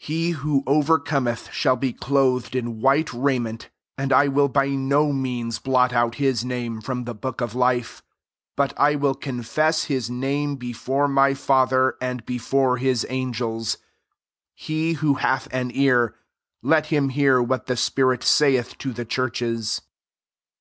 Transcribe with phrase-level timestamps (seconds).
[0.00, 4.70] 5 He who overcometh shall be clothed in white rai ment; and I will by
[4.70, 8.02] no means blot out his name from the book of life,
[8.56, 13.80] but I will confess his name before my Father, and before his angels.' 6
[14.54, 16.16] He who hath an ear,
[16.60, 19.82] let him hear what the spirit saith to the churches.